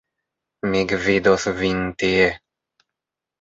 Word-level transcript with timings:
Mi 0.71 0.79
gvidos 0.91 1.45
vin 1.59 1.85
tie. 2.01 2.27